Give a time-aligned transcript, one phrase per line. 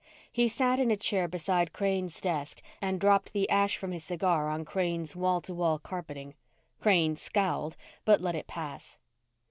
[0.31, 4.49] He sat in a chair beside Crane's desk and dropped the ash from his cigar
[4.49, 6.33] on Crane's wall to wall carpeting.
[6.79, 8.97] Crane scowled, but let it pass.